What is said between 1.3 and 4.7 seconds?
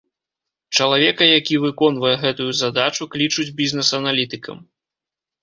які выконвае гэтую задачу, клічуць бізнес-аналітыкам.